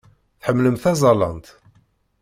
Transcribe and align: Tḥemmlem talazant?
Tḥemmlem 0.41 0.77
talazant? 0.81 1.47